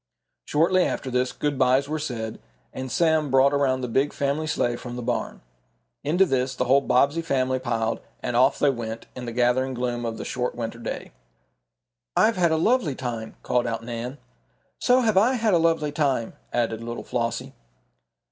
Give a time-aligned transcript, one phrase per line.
[0.45, 2.39] Shortly after this, good bys were said,
[2.73, 5.41] and Sam brought around the big family sleigh from the barn.
[6.03, 10.03] Into this the whole Bobbsey family piled, and off they went, in the gathering gloom
[10.03, 11.11] of the short winter day.
[12.17, 14.17] "I've had a lovely time!" called out Nan.
[14.79, 17.53] "So have I had a lovely time," added little Flossie.